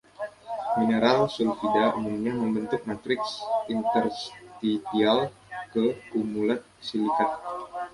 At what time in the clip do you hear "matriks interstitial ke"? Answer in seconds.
2.89-5.83